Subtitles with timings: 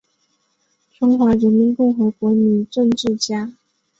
[0.97, 3.53] 中华人民共和国女政治家。